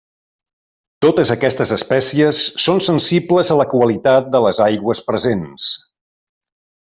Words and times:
Totes 1.05 1.31
aquestes 1.35 1.73
espècies 1.75 2.39
són 2.63 2.81
sensibles 2.87 3.53
a 3.55 3.59
la 3.61 3.67
qualitat 3.75 4.33
de 4.37 4.41
les 4.47 4.65
aigües 4.69 5.03
presents. 5.11 5.69